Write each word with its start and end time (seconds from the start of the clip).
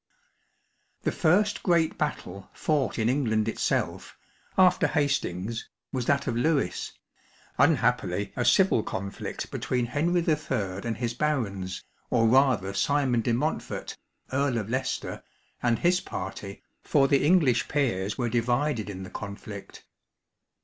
The 1.03 1.11
first 1.11 1.61
great 1.61 1.95
battle 1.95 2.49
fought 2.53 2.97
in 2.97 3.07
England 3.07 3.47
itself, 3.47 4.17
after 4.57 4.87
Hastings, 4.87 5.69
was 5.93 6.07
that 6.07 6.25
of 6.25 6.35
Lewes; 6.35 6.93
unhappily 7.59 8.33
a 8.35 8.43
civil 8.43 8.81
conflict 8.81 9.51
between 9.51 9.85
Henry 9.85 10.25
III. 10.27 10.85
and 10.87 10.97
his 10.97 11.13
barons, 11.13 11.83
or 12.09 12.27
rather 12.27 12.73
Simon 12.73 13.21
De 13.21 13.31
Montfort, 13.31 13.95
Earl 14.33 14.57
of 14.57 14.71
Leicester, 14.71 15.21
and 15.61 15.77
his 15.77 15.99
party, 16.01 16.63
for 16.81 17.07
the 17.07 17.23
English 17.23 17.67
peers 17.67 18.17
were 18.17 18.27
divided 18.27 18.89
in 18.89 19.03
the 19.03 19.11
conflict. 19.11 19.85